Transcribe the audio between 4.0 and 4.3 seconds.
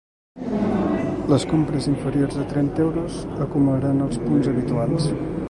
els